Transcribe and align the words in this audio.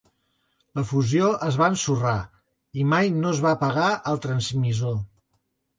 La 0.79 0.85
fusió 0.91 1.27
es 1.49 1.59
va 1.63 1.67
ensorrar, 1.73 2.15
i 2.85 2.89
mai 2.95 3.15
no 3.21 3.35
es 3.37 3.45
va 3.49 3.55
pagar 3.67 3.95
el 4.15 4.23
transmissor. 4.27 5.03